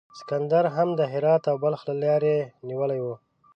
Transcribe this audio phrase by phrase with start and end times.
[0.19, 2.35] سکندر هم د هرات او بلخ لیاره
[2.67, 3.15] نیولې وه.